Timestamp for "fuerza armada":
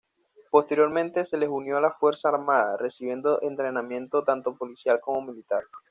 1.91-2.75